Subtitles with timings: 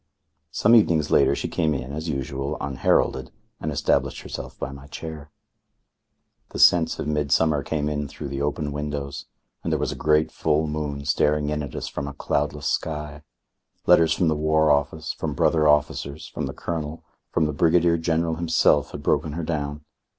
[0.49, 5.29] Some evenings later she came in, as usual, unheralded, and established herself by my chair.
[6.49, 9.27] The scents of midsummer came in through the open windows,
[9.63, 13.21] and there was a great full moon staring in at us from a cloudless sky.
[13.85, 18.37] Letters from the War Office, from brother officers, from the Colonel, from the Brigadier General
[18.37, 19.85] himself, had broken her down.